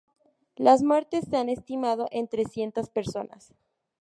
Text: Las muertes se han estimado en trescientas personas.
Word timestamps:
Las 0.55 0.81
muertes 0.81 1.25
se 1.29 1.37
han 1.37 1.47
estimado 1.47 2.07
en 2.09 2.27
trescientas 2.27 2.89
personas. 2.89 3.53